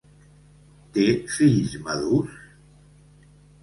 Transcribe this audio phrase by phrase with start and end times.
[0.95, 1.05] Té
[1.35, 2.43] fills madurs?